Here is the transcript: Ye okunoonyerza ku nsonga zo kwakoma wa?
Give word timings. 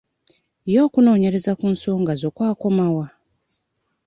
Ye 0.71 0.77
okunoonyerza 0.87 1.51
ku 1.59 1.65
nsonga 1.73 2.13
zo 2.21 2.29
kwakoma 2.35 2.85
wa? 2.95 3.05